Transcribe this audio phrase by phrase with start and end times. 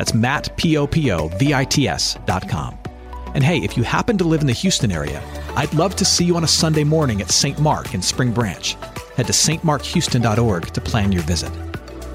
[0.00, 2.78] That's Matt, P-O-P-O-V-I-T-S dot com.
[3.34, 5.22] And hey, if you happen to live in the Houston area,
[5.56, 7.58] I'd love to see you on a Sunday morning at St.
[7.58, 8.72] Mark in Spring Branch.
[9.16, 11.52] Head to stmarkhouston.org to plan your visit.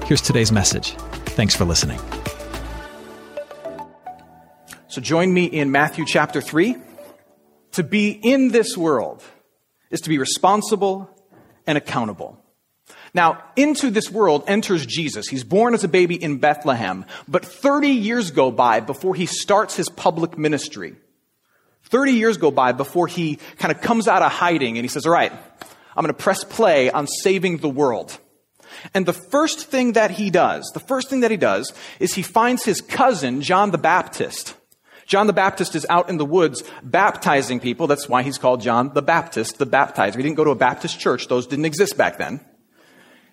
[0.04, 0.96] Here's today's message.
[1.36, 2.00] Thanks for listening.
[4.88, 6.76] So join me in Matthew chapter 3.
[7.74, 9.22] To be in this world
[9.92, 11.08] is to be responsible
[11.68, 12.44] and accountable.
[13.14, 15.28] Now, into this world enters Jesus.
[15.28, 19.76] He's born as a baby in Bethlehem, but 30 years go by before he starts
[19.76, 20.96] his public ministry.
[21.84, 25.06] 30 years go by before he kind of comes out of hiding and he says,
[25.06, 28.18] all right, I'm going to press play on saving the world.
[28.92, 32.22] And the first thing that he does, the first thing that he does is he
[32.22, 34.54] finds his cousin, John the Baptist.
[35.06, 37.86] John the Baptist is out in the woods baptizing people.
[37.86, 40.16] That's why he's called John the Baptist, the baptizer.
[40.16, 41.28] He didn't go to a Baptist church.
[41.28, 42.40] Those didn't exist back then.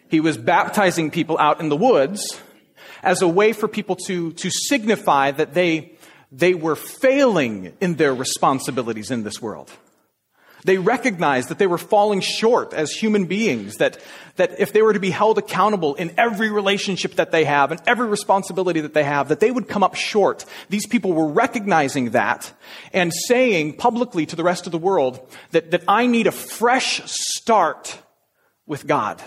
[0.10, 2.42] He was baptizing people out in the woods
[3.02, 5.94] as a way for people to, to signify that they,
[6.32, 9.72] they were failing in their responsibilities in this world.
[10.66, 14.00] They recognized that they were falling short as human beings, that,
[14.38, 17.82] that if they were to be held accountable in every relationship that they have and
[17.86, 20.46] every responsibility that they have, that they would come up short.
[20.70, 22.54] These people were recognizing that
[22.94, 25.20] and saying publicly to the rest of the world
[25.52, 28.00] that, that I need a fresh start
[28.66, 29.22] with God.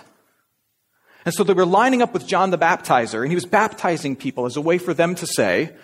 [1.26, 4.46] And so they were lining up with John the Baptizer, and he was baptizing people
[4.46, 5.74] as a way for them to say,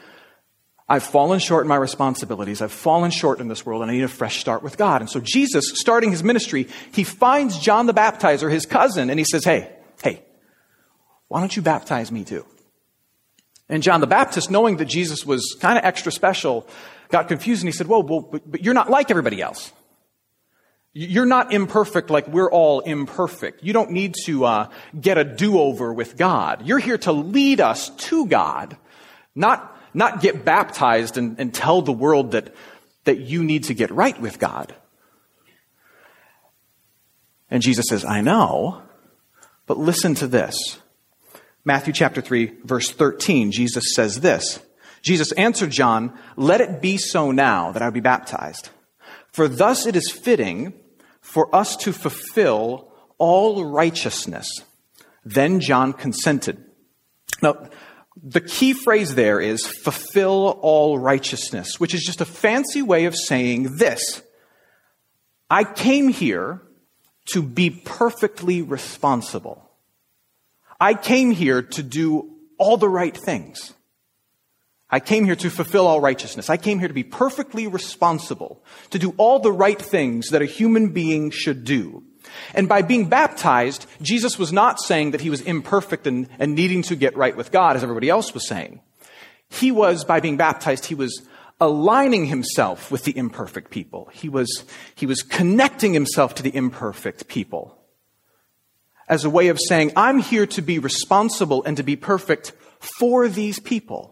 [0.88, 2.62] I've fallen short in my responsibilities.
[2.62, 5.00] I've fallen short in this world, and I need a fresh start with God.
[5.00, 9.24] And so Jesus, starting his ministry, he finds John the Baptizer, his cousin, and he
[9.24, 10.22] says, Hey, hey,
[11.26, 12.46] why don't you baptize me too?
[13.68, 16.68] And John the Baptist, knowing that Jesus was kind of extra special,
[17.08, 19.72] got confused and he said, Whoa, well, but, but you're not like everybody else.
[20.94, 23.64] You're not imperfect like we're all imperfect.
[23.64, 26.66] You don't need to uh, get a do-over with God.
[26.66, 28.76] You're here to lead us to God,
[29.34, 32.54] not, not get baptized and, and tell the world that,
[33.04, 34.74] that you need to get right with God.
[37.50, 38.82] And Jesus says, I know,
[39.66, 40.78] but listen to this.
[41.64, 44.60] Matthew chapter 3, verse 13, Jesus says this.
[45.00, 48.68] Jesus answered John, Let it be so now that I be baptized.
[49.32, 50.74] For thus it is fitting
[51.32, 54.46] for us to fulfill all righteousness.
[55.24, 56.62] Then John consented.
[57.40, 57.70] Now,
[58.22, 63.16] the key phrase there is fulfill all righteousness, which is just a fancy way of
[63.16, 64.22] saying this.
[65.48, 66.60] I came here
[67.30, 69.70] to be perfectly responsible.
[70.78, 73.72] I came here to do all the right things.
[74.92, 76.50] I came here to fulfill all righteousness.
[76.50, 80.46] I came here to be perfectly responsible, to do all the right things that a
[80.46, 82.04] human being should do.
[82.54, 86.82] And by being baptized, Jesus was not saying that he was imperfect and, and needing
[86.82, 88.80] to get right with God, as everybody else was saying.
[89.48, 91.26] He was, by being baptized, he was
[91.58, 94.10] aligning himself with the imperfect people.
[94.12, 94.64] He was,
[94.94, 97.78] he was connecting himself to the imperfect people
[99.08, 102.52] as a way of saying, I'm here to be responsible and to be perfect
[102.98, 104.11] for these people.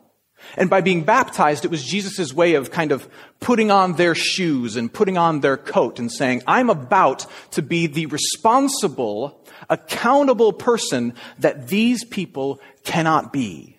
[0.57, 3.09] And by being baptized, it was Jesus' way of kind of
[3.39, 7.87] putting on their shoes and putting on their coat and saying, I'm about to be
[7.87, 13.79] the responsible, accountable person that these people cannot be.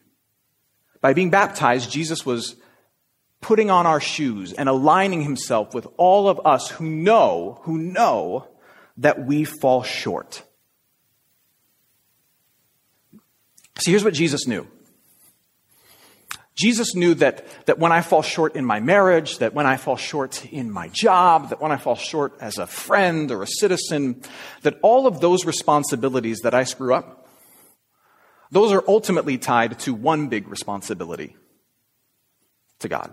[1.02, 2.56] By being baptized, Jesus was
[3.42, 8.48] putting on our shoes and aligning himself with all of us who know, who know
[8.98, 10.44] that we fall short.
[13.80, 14.68] See, here's what Jesus knew.
[16.62, 19.98] Jesus knew that, that when I fall short in my marriage, that when I fall
[19.98, 24.22] short in my job, that when I fall short as a friend or a citizen,
[24.62, 27.28] that all of those responsibilities that I screw up,
[28.52, 31.36] those are ultimately tied to one big responsibility
[32.80, 33.12] to God.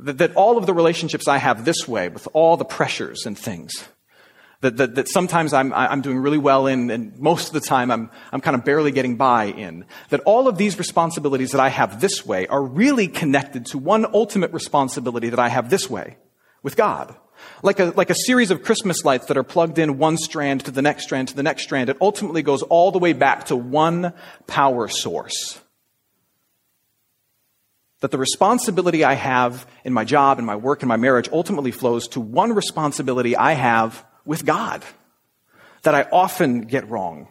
[0.00, 3.38] That, that all of the relationships I have this way, with all the pressures and
[3.38, 3.72] things,
[4.66, 7.92] that, that, that sometimes I'm, I'm doing really well in, and most of the time
[7.92, 9.84] I'm, I'm kind of barely getting by in.
[10.08, 14.04] That all of these responsibilities that I have this way are really connected to one
[14.12, 16.16] ultimate responsibility that I have this way
[16.64, 17.14] with God.
[17.62, 20.72] Like a, like a series of Christmas lights that are plugged in one strand to
[20.72, 21.88] the next strand to the next strand.
[21.88, 24.14] It ultimately goes all the way back to one
[24.48, 25.60] power source.
[28.00, 31.70] that the responsibility I have in my job, in my work, in my marriage ultimately
[31.70, 34.84] flows to one responsibility I have with God
[35.82, 37.28] that I often get wrong.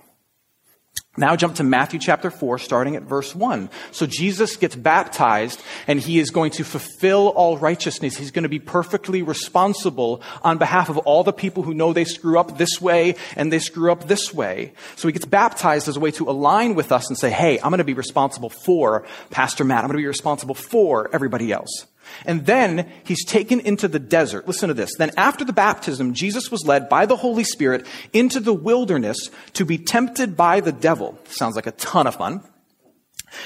[1.17, 3.69] Now jump to Matthew chapter 4, starting at verse 1.
[3.91, 8.17] So Jesus gets baptized and he is going to fulfill all righteousness.
[8.17, 12.03] He's going to be perfectly responsible on behalf of all the people who know they
[12.03, 14.73] screw up this way and they screw up this way.
[14.97, 17.69] So he gets baptized as a way to align with us and say, hey, I'm
[17.69, 19.85] going to be responsible for Pastor Matt.
[19.85, 21.85] I'm going to be responsible for everybody else.
[22.25, 24.47] And then he's taken into the desert.
[24.47, 24.91] Listen to this.
[24.97, 29.65] Then after the baptism, Jesus was led by the Holy Spirit into the wilderness to
[29.65, 31.17] be tempted by the devil.
[31.25, 32.43] Sounds like a ton of fun.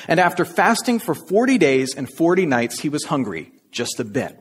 [0.07, 4.38] And after fasting for 40 days and 40 nights, he was hungry just a bit.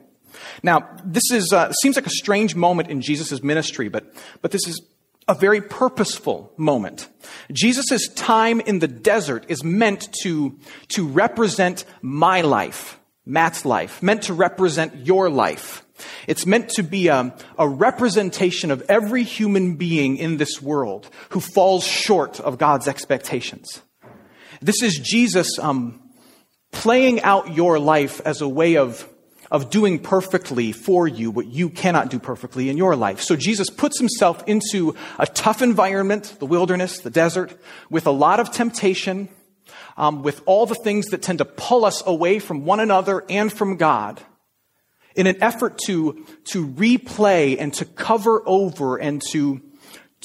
[0.63, 4.67] Now, this is, uh, seems like a strange moment in Jesus' ministry, but, but this
[4.67, 4.81] is
[5.27, 7.07] a very purposeful moment.
[7.51, 10.57] Jesus' time in the desert is meant to,
[10.89, 12.98] to represent my life
[13.29, 15.85] Matt's life, meant to represent your life.
[16.25, 21.39] It's meant to be a, a, representation of every human being in this world who
[21.39, 23.83] falls short of God's expectations.
[24.61, 26.01] This is Jesus um,
[26.71, 29.07] playing out your life as a way of,
[29.51, 33.21] of doing perfectly for you what you cannot do perfectly in your life.
[33.21, 37.55] So Jesus puts himself into a tough environment, the wilderness, the desert,
[37.91, 39.29] with a lot of temptation
[39.97, 43.51] um, with all the things that tend to pull us away from one another and
[43.51, 44.21] from God
[45.15, 49.61] in an effort to, to replay and to cover over and to,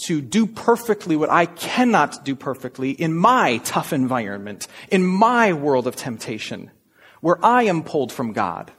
[0.07, 5.87] to do perfectly what I cannot do perfectly in my tough environment, in my world
[5.87, 6.71] of temptation,
[7.21, 8.71] where I am pulled from God.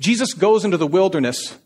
[0.00, 1.56] Jesus goes into the wilderness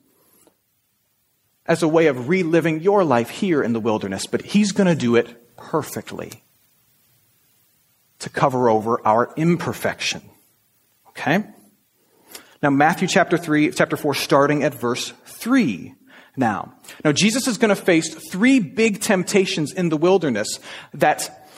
[1.64, 4.94] as a way of reliving your life here in the wilderness, but he's going to
[4.94, 6.43] do it perfectly
[8.20, 10.23] to cover over our imperfection.
[11.11, 11.44] Okay?
[12.62, 15.94] Now, Matthew chapter 3, chapter 4, starting at verse 3.
[16.37, 16.75] Now,
[17.05, 20.59] now Jesus is going to face three big temptations in the wilderness
[20.94, 21.49] that,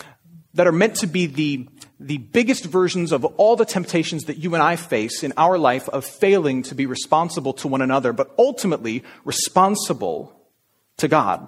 [0.54, 1.68] that are meant to be the,
[1.98, 5.88] the biggest versions of all the temptations that you and I face in our life
[5.88, 10.34] of failing to be responsible to one another, but ultimately responsible
[10.98, 11.46] to God.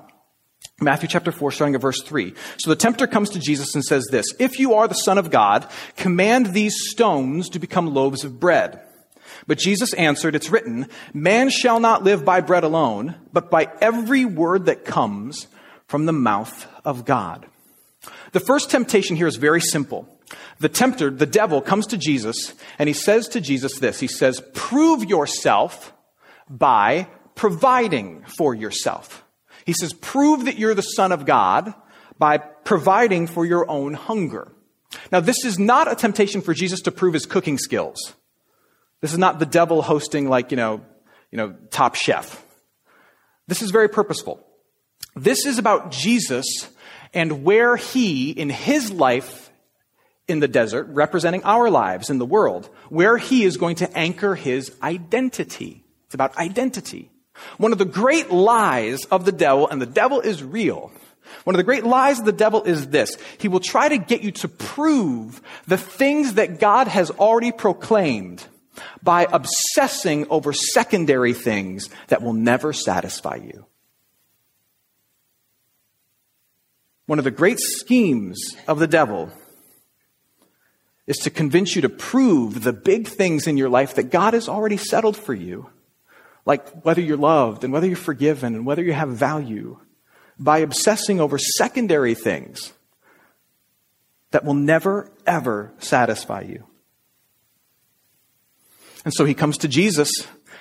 [0.80, 2.34] Matthew chapter 4, starting at verse 3.
[2.58, 5.30] So the tempter comes to Jesus and says this If you are the Son of
[5.30, 8.80] God, command these stones to become loaves of bread.
[9.46, 14.24] But Jesus answered, It's written, Man shall not live by bread alone, but by every
[14.24, 15.46] word that comes
[15.86, 17.46] from the mouth of God.
[18.32, 20.08] The first temptation here is very simple.
[20.58, 24.42] The tempter, the devil, comes to Jesus and he says to Jesus this He says,
[24.54, 25.92] Prove yourself
[26.48, 29.24] by providing for yourself.
[29.64, 31.74] He says, prove that you're the son of God
[32.18, 34.52] by providing for your own hunger.
[35.10, 38.14] Now, this is not a temptation for Jesus to prove his cooking skills.
[39.00, 40.82] This is not the devil hosting like, you know,
[41.30, 42.44] you know, top chef.
[43.48, 44.44] This is very purposeful.
[45.14, 46.46] This is about Jesus
[47.14, 49.50] and where he, in his life
[50.28, 54.34] in the desert, representing our lives in the world, where he is going to anchor
[54.34, 55.84] his identity.
[56.06, 57.10] It's about identity.
[57.58, 60.92] One of the great lies of the devil, and the devil is real,
[61.44, 63.16] one of the great lies of the devil is this.
[63.38, 68.46] He will try to get you to prove the things that God has already proclaimed
[69.02, 73.66] by obsessing over secondary things that will never satisfy you.
[77.06, 79.30] One of the great schemes of the devil
[81.06, 84.48] is to convince you to prove the big things in your life that God has
[84.48, 85.68] already settled for you
[86.44, 89.78] like whether you're loved and whether you're forgiven and whether you have value,
[90.38, 92.72] by obsessing over secondary things
[94.32, 96.66] that will never, ever satisfy you.
[99.04, 100.10] And so he comes to Jesus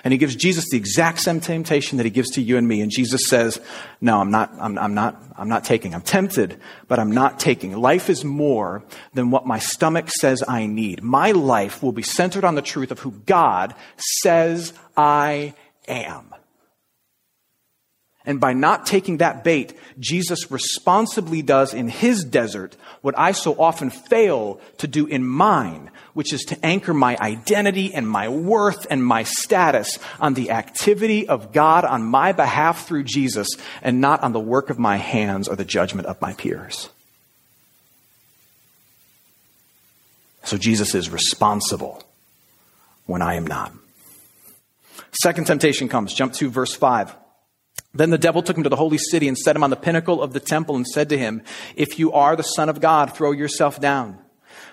[0.03, 2.81] and he gives Jesus the exact same temptation that he gives to you and me.
[2.81, 3.61] And Jesus says,
[3.99, 5.93] no, I'm not, I'm, I'm, not, I'm not taking.
[5.93, 7.77] I'm tempted, but I'm not taking.
[7.77, 8.83] Life is more
[9.13, 11.03] than what my stomach says I need.
[11.03, 15.53] My life will be centered on the truth of who God says I
[15.91, 16.31] am.
[18.23, 23.59] And by not taking that bait, Jesus responsibly does in his desert what I so
[23.59, 28.85] often fail to do in mine, which is to anchor my identity and my worth
[28.91, 33.47] and my status on the activity of God on my behalf through Jesus
[33.81, 36.89] and not on the work of my hands or the judgment of my peers.
[40.43, 42.03] So Jesus is responsible
[43.07, 43.73] when I am not.
[45.11, 46.13] Second temptation comes.
[46.13, 47.15] Jump to verse 5.
[47.93, 50.21] Then the devil took him to the holy city and set him on the pinnacle
[50.21, 51.41] of the temple and said to him,
[51.75, 54.19] If you are the Son of God, throw yourself down.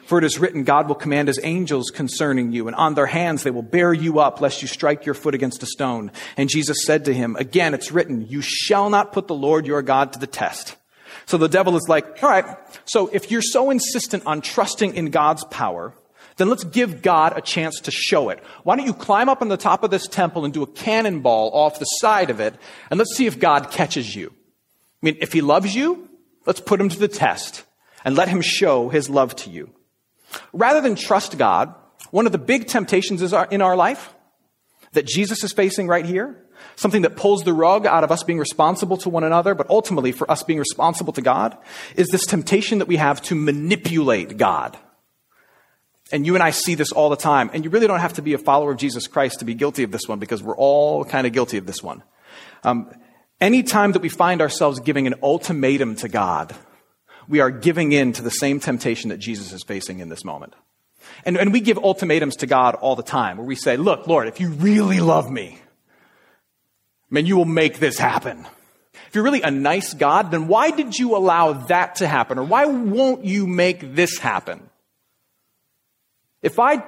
[0.08, 3.42] For it is written, God will command his angels concerning you, and on their hands
[3.42, 6.12] they will bear you up, lest you strike your foot against a stone.
[6.36, 9.82] And Jesus said to him, Again, it's written, You shall not put the Lord your
[9.82, 10.76] God to the test.
[11.26, 12.56] So the devil is like, All right,
[12.86, 15.92] so if you're so insistent on trusting in God's power,
[16.38, 18.42] then let's give God a chance to show it.
[18.62, 21.50] Why don't you climb up on the top of this temple and do a cannonball
[21.52, 22.54] off the side of it,
[22.90, 24.28] and let's see if God catches you.
[24.30, 26.08] I mean, if he loves you,
[26.46, 27.64] let's put him to the test
[28.04, 29.70] and let him show his love to you.
[30.52, 31.74] Rather than trust God,
[32.10, 34.14] one of the big temptations is in our life
[34.92, 36.44] that Jesus is facing right here,
[36.76, 40.12] something that pulls the rug out of us being responsible to one another, but ultimately
[40.12, 41.56] for us being responsible to God,
[41.96, 44.78] is this temptation that we have to manipulate God.
[46.10, 47.50] And you and I see this all the time.
[47.52, 49.82] And you really don't have to be a follower of Jesus Christ to be guilty
[49.82, 52.02] of this one because we're all kind of guilty of this one.
[52.64, 52.90] Um,
[53.40, 56.54] anytime that we find ourselves giving an ultimatum to God,
[57.28, 60.54] we are giving in to the same temptation that Jesus is facing in this moment.
[61.24, 64.28] And, and we give ultimatums to God all the time where we say, look, Lord,
[64.28, 65.58] if you really love me,
[67.10, 68.46] man, you will make this happen.
[69.08, 72.38] If you're really a nice God, then why did you allow that to happen?
[72.38, 74.68] Or why won't you make this happen?
[76.42, 76.84] If I,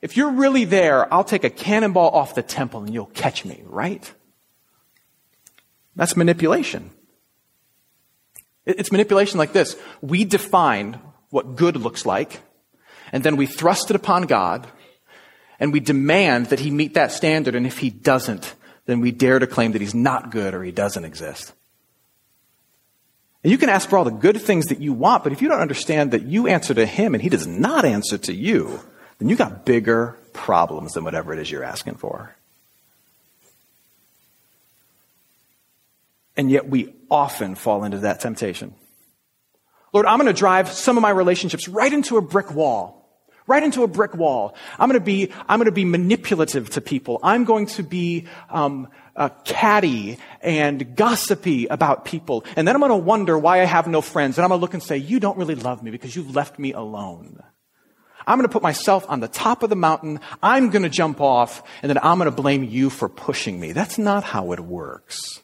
[0.00, 3.62] if you're really there, I'll take a cannonball off the temple and you'll catch me,
[3.66, 4.12] right?
[5.96, 6.90] That's manipulation.
[8.64, 9.76] It's manipulation like this.
[10.00, 12.40] We define what good looks like,
[13.12, 14.66] and then we thrust it upon God,
[15.58, 18.54] and we demand that He meet that standard, and if He doesn't,
[18.86, 21.52] then we dare to claim that He's not good or He doesn't exist.
[23.42, 25.48] And you can ask for all the good things that you want, but if you
[25.48, 28.80] don't understand that you answer to Him and He does not answer to you,
[29.18, 32.34] then you got bigger problems than whatever it is you're asking for.
[36.36, 38.74] And yet we often fall into that temptation.
[39.92, 42.94] Lord, I'm going to drive some of my relationships right into a brick wall.
[43.46, 44.54] Right into a brick wall.
[44.78, 47.18] I'm going to be, I'm going to be manipulative to people.
[47.22, 48.88] I'm going to be, um,
[49.18, 52.44] uh, catty and gossipy about people.
[52.56, 54.38] And then I'm going to wonder why I have no friends.
[54.38, 56.58] And I'm going to look and say, you don't really love me because you've left
[56.58, 57.42] me alone.
[58.26, 60.20] I'm going to put myself on the top of the mountain.
[60.42, 63.72] I'm going to jump off and then I'm going to blame you for pushing me.
[63.72, 65.42] That's not how it works.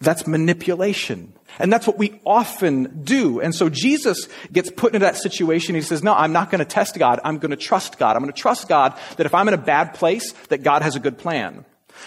[0.00, 1.34] That's manipulation.
[1.60, 3.40] And that's what we often do.
[3.40, 5.74] And so Jesus gets put into that situation.
[5.74, 7.20] He says, no, I'm not going to test God.
[7.24, 8.16] I'm going to trust God.
[8.16, 10.96] I'm going to trust God that if I'm in a bad place, that God has
[10.96, 11.64] a good plan.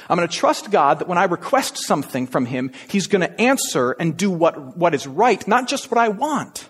[0.09, 3.41] I'm going to trust God that when I request something from Him, He's going to
[3.41, 6.69] answer and do what, what is right, not just what I want.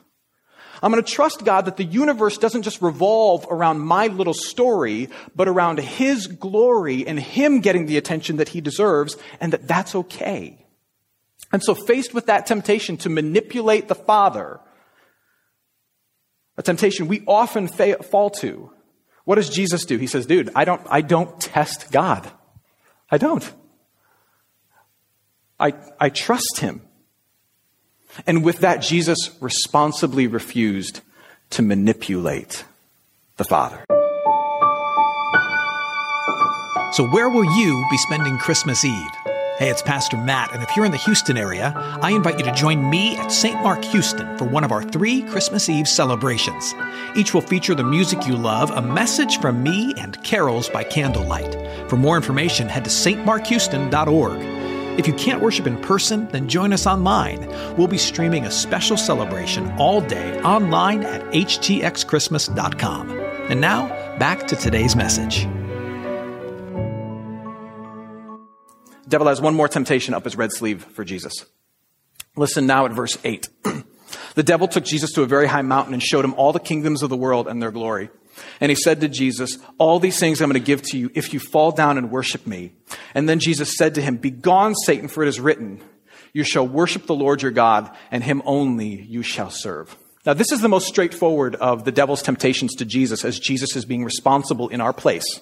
[0.82, 5.10] I'm going to trust God that the universe doesn't just revolve around my little story,
[5.34, 9.96] but around His glory and Him getting the attention that He deserves, and that that's
[9.96, 10.62] okay.
[11.54, 14.60] And so faced with that temptation to manipulate the Father,
[16.58, 18.72] a temptation we often fa- fall to,
[19.26, 19.98] what does Jesus do?
[19.98, 22.30] He says, dude, I don't, I don't test God.
[23.10, 23.50] I don't.
[25.60, 26.82] I, I trust him.
[28.26, 31.02] And with that, Jesus responsibly refused
[31.52, 32.66] to manipulate
[33.38, 33.86] the Father.
[36.92, 39.23] So, where will you be spending Christmas Eve?
[39.63, 42.51] Hey, it's Pastor Matt, and if you're in the Houston area, I invite you to
[42.51, 43.63] join me at St.
[43.63, 46.75] Mark Houston for one of our three Christmas Eve celebrations.
[47.15, 51.53] Each will feature the music you love, a message from me, and carols by candlelight.
[51.89, 55.00] For more information, head to stmarkhouston.org.
[55.00, 57.48] If you can't worship in person, then join us online.
[57.77, 63.12] We'll be streaming a special celebration all day online at htxchristmas.com.
[63.50, 65.48] And now, back to today's message.
[69.13, 71.46] Devil has one more temptation up his red sleeve for Jesus.
[72.36, 73.48] Listen now at verse 8.
[74.34, 77.03] the devil took Jesus to a very high mountain and showed him all the kingdoms
[77.03, 78.10] of the world and their glory.
[78.60, 81.32] And he said to Jesus, All these things I'm going to give to you if
[81.32, 82.72] you fall down and worship me.
[83.13, 85.79] And then Jesus said to him, Begone, Satan, for it is written,
[86.34, 89.96] You shall worship the Lord your God, and him only you shall serve.
[90.25, 93.86] Now, this is the most straightforward of the devil's temptations to Jesus as Jesus is
[93.86, 95.41] being responsible in our place.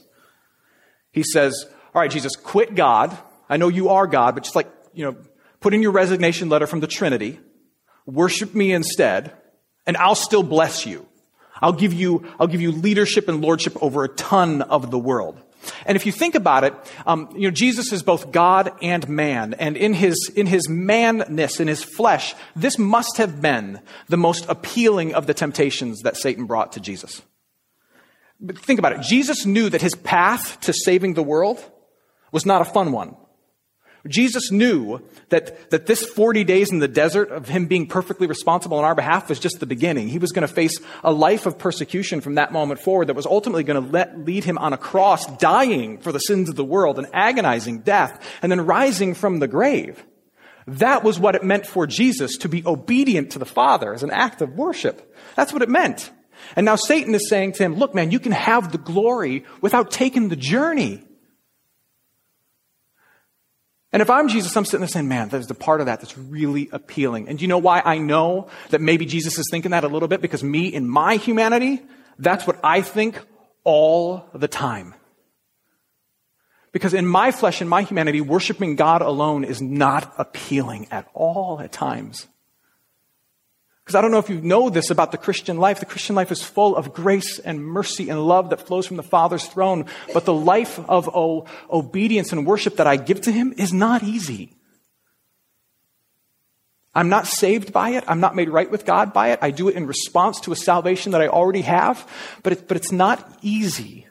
[1.14, 3.18] He says, All right, Jesus, quit God
[3.52, 5.18] I know you are God, but just like, you know,
[5.60, 7.38] put in your resignation letter from the Trinity,
[8.06, 9.34] worship me instead,
[9.86, 11.06] and I'll still bless you.
[11.62, 15.38] I'll give you, I'll give you leadership and lordship over a ton of the world.
[15.86, 16.74] And if you think about it,
[17.06, 21.60] um, you know, Jesus is both God and man, and in his in his manness,
[21.60, 26.46] in his flesh, this must have been the most appealing of the temptations that Satan
[26.46, 27.22] brought to Jesus.
[28.40, 29.02] But think about it.
[29.02, 31.64] Jesus knew that his path to saving the world
[32.32, 33.16] was not a fun one.
[34.08, 38.78] Jesus knew that, that this 40 days in the desert of him being perfectly responsible
[38.78, 40.08] on our behalf was just the beginning.
[40.08, 43.28] He was going to face a life of persecution from that moment forward that was
[43.28, 46.66] ultimately going to let, lead him on a cross, dying for the sins of the
[46.66, 50.04] world, an agonizing death, and then rising from the grave.
[50.66, 54.12] That was what it meant for Jesus to be obedient to the Father as an
[54.12, 55.16] act of worship.
[55.36, 56.12] That's what it meant.
[56.56, 59.92] And now Satan is saying to him, look, man, you can have the glory without
[59.92, 61.04] taking the journey.
[63.94, 66.18] And if I'm Jesus, I'm sitting there saying, man, there's the part of that that's
[66.18, 67.28] really appealing.
[67.28, 70.08] And do you know why I know that maybe Jesus is thinking that a little
[70.08, 70.22] bit?
[70.22, 71.82] Because me, in my humanity,
[72.18, 73.22] that's what I think
[73.64, 74.96] all the time.
[76.72, 81.60] Because in my flesh and my humanity, worshiping God alone is not appealing at all
[81.60, 82.28] at times.
[83.92, 85.82] Because I don't know if you know this about the Christian life.
[85.82, 89.04] The Christian life is full of grace and mercy and love that flows from the
[89.04, 89.86] Father's throne.
[90.14, 94.02] But the life of oh, obedience and worship that I give to Him is not
[94.02, 94.54] easy.
[96.96, 98.06] I'm not saved by it.
[98.08, 99.40] I'm not made right with God by it.
[99.42, 102.08] I do it in response to a salvation that I already have.
[102.44, 104.08] But, it, but it's not easy.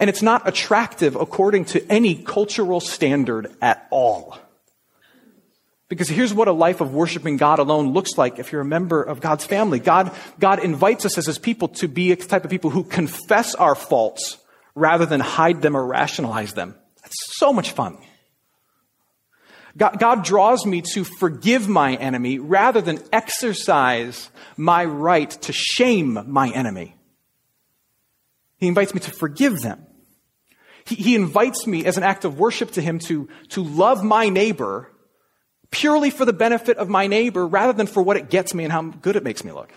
[0.00, 4.38] And it's not attractive according to any cultural standard at all.
[5.88, 9.02] Because here's what a life of worshiping God alone looks like if you're a member
[9.02, 9.78] of God's family.
[9.78, 13.54] God, God invites us as his people to be a type of people who confess
[13.54, 14.36] our faults
[14.74, 16.74] rather than hide them or rationalize them.
[17.02, 17.96] That's so much fun.
[19.78, 26.18] God, God draws me to forgive my enemy rather than exercise my right to shame
[26.26, 26.96] my enemy.
[28.58, 29.86] He invites me to forgive them.
[30.84, 34.28] He, he invites me as an act of worship to him to, to love my
[34.28, 34.90] neighbor
[35.70, 38.72] purely for the benefit of my neighbor rather than for what it gets me and
[38.72, 39.72] how good it makes me look.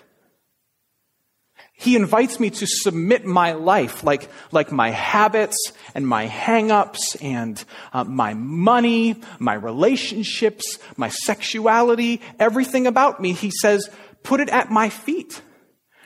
[1.74, 7.64] He invites me to submit my life, like, like my habits and my hangups and
[7.92, 13.34] uh, my money, my relationships, my sexuality, everything about me.
[13.34, 13.90] He says,
[14.22, 15.42] put it at my feet.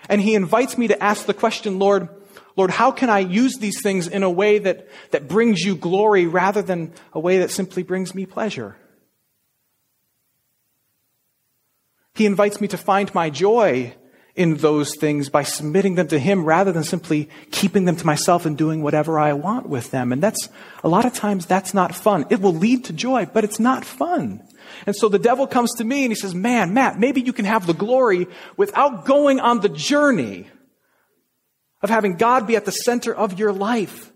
[0.07, 2.07] And he invites me to ask the question, Lord,
[2.55, 6.25] Lord, how can I use these things in a way that, that brings you glory
[6.25, 8.77] rather than a way that simply brings me pleasure?
[12.15, 13.93] He invites me to find my joy
[14.35, 18.45] in those things by submitting them to Him rather than simply keeping them to myself
[18.45, 20.11] and doing whatever I want with them.
[20.11, 20.49] And that's,
[20.83, 22.25] a lot of times that's not fun.
[22.29, 24.41] It will lead to joy, but it's not fun.
[24.85, 27.45] And so the devil comes to me and he says, man, Matt, maybe you can
[27.45, 30.47] have the glory without going on the journey
[31.81, 34.11] of having God be at the center of your life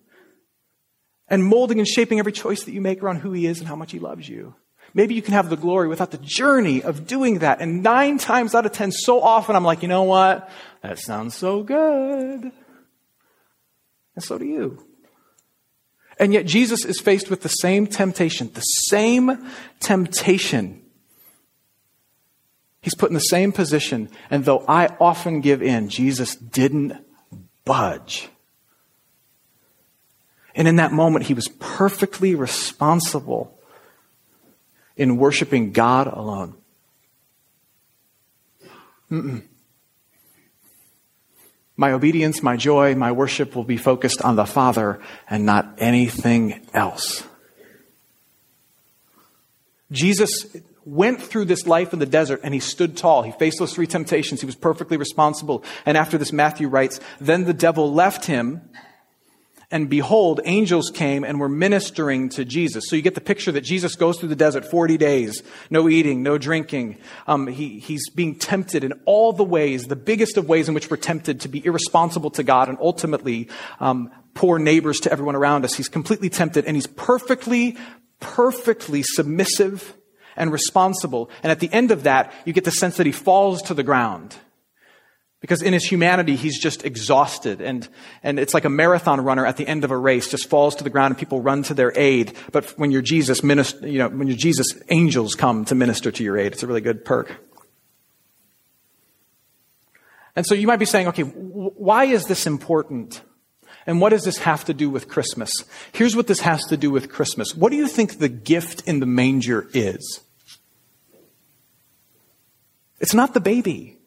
[1.28, 3.76] and molding and shaping every choice that you make around who He is and how
[3.76, 4.56] much He loves you.
[4.94, 7.62] Maybe you can have the glory without the journey of doing that.
[7.62, 10.50] And nine times out of ten, so often I'm like, you know what?
[10.82, 12.52] That sounds so good.
[14.16, 14.86] And so do you.
[16.20, 19.48] And yet Jesus is faced with the same temptation, the same
[19.80, 20.82] temptation.
[22.82, 24.10] He's put in the same position.
[24.30, 26.94] And though I often give in, Jesus didn't
[27.64, 28.30] budge.
[30.56, 33.59] And in that moment, he was perfectly responsible
[35.00, 36.56] in worshiping God alone.
[39.10, 39.44] Mm-mm.
[41.78, 46.68] My obedience, my joy, my worship will be focused on the Father and not anything
[46.74, 47.24] else.
[49.90, 50.46] Jesus
[50.84, 53.24] went through this life in the desert and he stood tall.
[53.24, 54.42] He faced those three temptations.
[54.42, 55.64] He was perfectly responsible.
[55.86, 58.70] And after this, Matthew writes, then the devil left him
[59.72, 62.86] and behold, angels came and were ministering to Jesus.
[62.88, 66.24] So you get the picture that Jesus goes through the desert 40 days, no eating,
[66.24, 66.98] no drinking.
[67.28, 70.90] Um, he, he's being tempted in all the ways, the biggest of ways in which
[70.90, 73.48] we're tempted to be irresponsible to God and ultimately
[73.80, 75.76] um, poor neighbors to everyone around us.
[75.76, 77.78] He's completely tempted and he's perfectly,
[78.20, 79.96] perfectly submissive
[80.36, 81.30] and responsible.
[81.44, 83.84] And at the end of that, you get the sense that he falls to the
[83.84, 84.36] ground.
[85.42, 87.62] Because in his humanity, he's just exhausted.
[87.62, 87.88] And,
[88.24, 90.84] and it's like a marathon runner at the end of a race just falls to
[90.84, 92.34] the ground and people run to their aid.
[92.52, 96.24] But when you're Jesus, minister, you know, when you're Jesus, angels come to minister to
[96.24, 96.52] your aid.
[96.52, 97.38] It's a really good perk.
[100.36, 103.22] And so you might be saying, okay, why is this important?
[103.86, 105.52] And what does this have to do with Christmas?
[105.94, 107.56] Here's what this has to do with Christmas.
[107.56, 110.20] What do you think the gift in the manger is?
[113.00, 113.99] It's not the baby.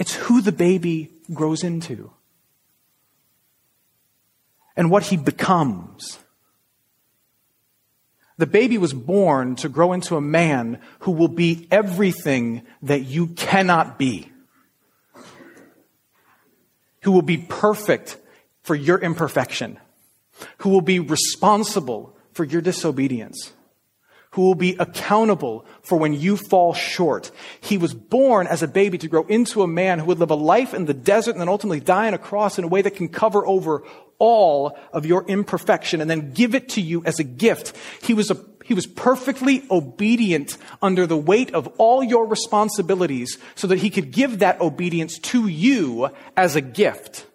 [0.00, 2.10] It's who the baby grows into
[4.74, 6.18] and what he becomes.
[8.38, 13.28] The baby was born to grow into a man who will be everything that you
[13.28, 14.32] cannot be.
[17.02, 18.16] Who will be perfect
[18.62, 19.78] for your imperfection.
[20.58, 23.52] who will be responsible for your disobedience,
[24.32, 27.30] who will be accountable for when you fall short.
[27.60, 30.36] He was born as a baby to grow into a man who would live a
[30.36, 32.94] life in the desert and then ultimately die on a cross in a way that
[32.94, 33.82] can cover over
[34.18, 37.76] all of your imperfection and then give it to you as a gift.
[38.02, 43.66] He was a he was perfectly obedient under the weight of all your responsibilities so
[43.66, 47.26] that he could give that obedience to you as a gift.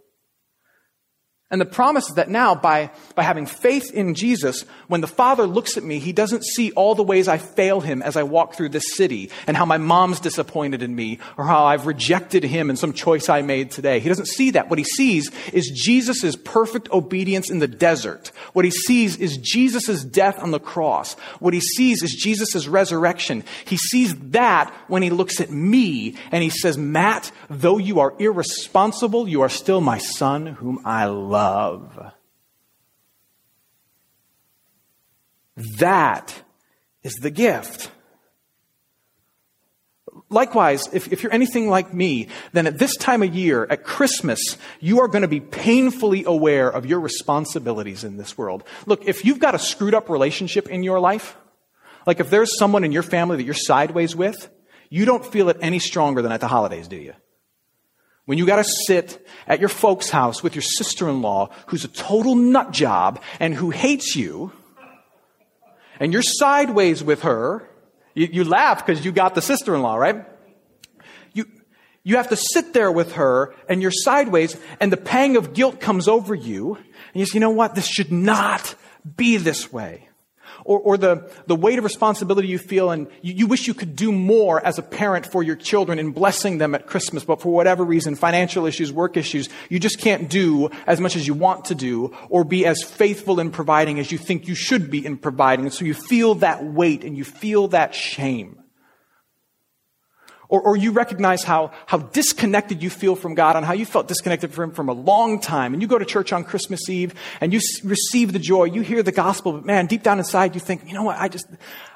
[1.52, 5.46] And the promise is that now, by, by having faith in Jesus, when the Father
[5.46, 8.56] looks at me, he doesn't see all the ways I fail him as I walk
[8.56, 12.72] through this city, and how my mom's disappointed in me, or how I've rejected him
[12.72, 14.00] in some choice I made today.
[14.00, 14.72] He doesn't see that.
[14.72, 18.32] What he sees is Jesus' perfect obedience in the desert.
[18.54, 21.14] What he sees is Jesus' death on the cross.
[21.40, 23.44] What he sees is Jesus' resurrection.
[23.66, 28.16] He sees that when he looks at me, and he says, Matt, though you are
[28.18, 32.14] irresponsible, you are still my son whom I love love.
[35.80, 36.34] That
[37.04, 37.92] is the gift.
[40.30, 44.58] Likewise, if, if, you're anything like me, then at this time of year, at Christmas,
[44.80, 48.64] you are going to be painfully aware of your responsibilities in this world.
[48.86, 51.38] Look, if you've got a screwed up relationship in your life,
[52.08, 54.50] like if there's someone in your family that you're sideways with,
[54.90, 57.14] you don't feel it any stronger than at the holidays, do you?
[58.26, 61.86] When you got to sit at your folks' house with your sister in law, who's
[61.86, 64.52] a total nut job and who hates you,
[66.00, 67.70] and you're sideways with her,
[68.14, 70.26] you, you laugh because you got the sister in law, right?
[71.34, 71.46] You,
[72.04, 75.80] you have to sit there with her and you're sideways, and the pang of guilt
[75.80, 77.76] comes over you, and you say, you know what?
[77.76, 78.76] This should not
[79.16, 80.10] be this way
[80.66, 83.96] or, or the, the weight of responsibility you feel and you, you wish you could
[83.96, 87.54] do more as a parent for your children in blessing them at Christmas, but for
[87.54, 91.66] whatever reason, financial issues, work issues, you just can't do as much as you want
[91.66, 95.18] to do or be as faithful in providing as you think you should be in
[95.18, 95.66] providing.
[95.66, 98.65] And so you feel that weight and you feel that shame.
[100.48, 104.08] Or, or you recognize how, how disconnected you feel from God and how you felt
[104.08, 105.74] disconnected from Him from a long time.
[105.74, 108.82] And you go to church on Christmas Eve and you s- receive the joy, you
[108.82, 111.48] hear the gospel, but man, deep down inside you think, you know what, I just,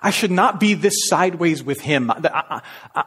[0.01, 2.11] I should not be this sideways with Him.
[2.11, 2.61] I,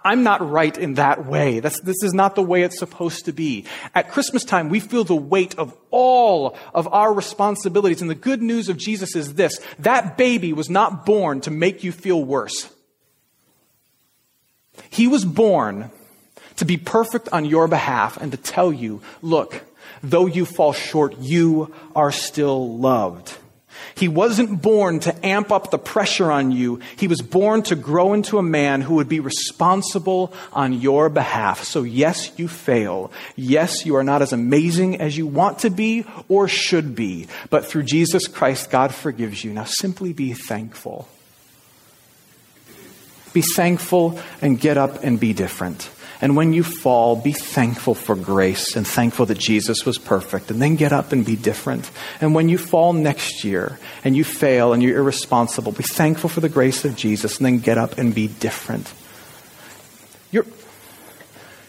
[0.05, 1.61] am not right in that way.
[1.61, 3.67] That's, this is not the way it's supposed to be.
[3.95, 8.01] At Christmas time, we feel the weight of all of our responsibilities.
[8.01, 11.83] And the good news of Jesus is this, that baby was not born to make
[11.83, 12.71] you feel worse.
[14.93, 15.91] He was born
[16.57, 19.65] to be perfect on your behalf and to tell you, look,
[20.03, 23.39] though you fall short, you are still loved.
[23.95, 26.81] He wasn't born to amp up the pressure on you.
[26.97, 31.65] He was born to grow into a man who would be responsible on your behalf.
[31.65, 33.11] So yes, you fail.
[33.35, 37.29] Yes, you are not as amazing as you want to be or should be.
[37.49, 39.55] But through Jesus Christ, God forgives you.
[39.55, 41.09] Now simply be thankful.
[43.33, 45.91] Be thankful and get up and be different.
[46.23, 50.53] And when you fall, be thankful for grace and thankful that Jesus was perfect.
[50.53, 51.91] And then get up and be different.
[52.21, 56.41] And when you fall next year and you fail and you're irresponsible, be thankful for
[56.41, 58.93] the grace of Jesus and then get up and be different.
[60.31, 60.47] Your,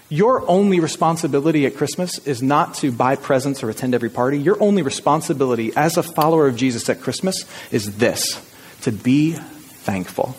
[0.08, 4.38] your only responsibility at Christmas is not to buy presents or attend every party.
[4.38, 8.40] Your only responsibility as a follower of Jesus at Christmas is this
[8.82, 10.36] to be thankful.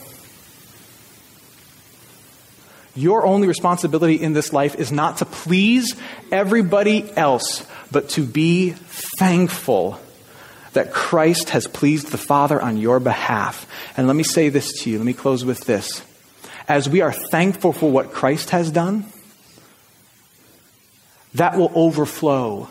[2.95, 5.97] Your only responsibility in this life is not to please
[6.31, 10.01] everybody else, but to be thankful
[10.75, 13.67] that Christ has pleased the Father on your behalf.
[13.97, 14.99] And let me say this to you.
[14.99, 16.03] Let me close with this.
[16.69, 19.07] As we are thankful for what Christ has done,
[21.35, 22.69] that will overflow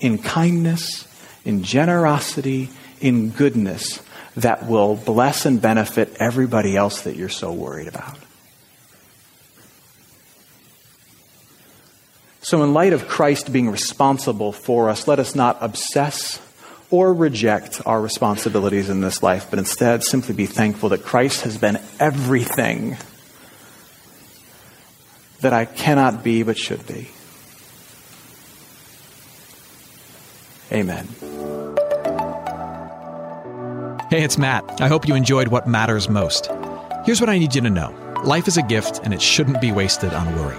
[0.00, 1.06] in kindness,
[1.44, 4.02] in generosity, in goodness
[4.36, 8.18] that will bless and benefit everybody else that you're so worried about.
[12.44, 16.40] So, in light of Christ being responsible for us, let us not obsess
[16.90, 21.56] or reject our responsibilities in this life, but instead simply be thankful that Christ has
[21.56, 22.96] been everything
[25.40, 27.08] that I cannot be but should be.
[30.72, 31.06] Amen.
[34.10, 34.80] Hey, it's Matt.
[34.80, 36.50] I hope you enjoyed what matters most.
[37.06, 39.70] Here's what I need you to know life is a gift, and it shouldn't be
[39.70, 40.58] wasted on worry.